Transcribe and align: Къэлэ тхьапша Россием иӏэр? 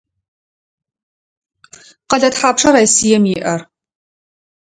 Къэлэ 2.09 2.29
тхьапша 2.33 2.69
Россием 2.75 3.23
иӏэр? 3.35 3.61